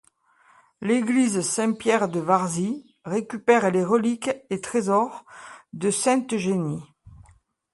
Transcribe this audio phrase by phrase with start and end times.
[0.81, 5.25] L'église Saint-Pierre de Varzy récupère les reliques et trésors
[5.73, 6.83] de Sainte-Eugénie.